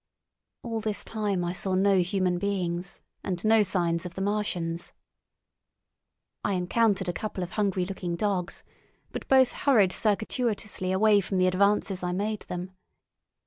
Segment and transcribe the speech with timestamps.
[0.63, 4.93] All this time I saw no human beings, and no signs of the Martians.
[6.43, 8.63] I encountered a couple of hungry looking dogs,
[9.11, 12.71] but both hurried circuitously away from the advances I made them.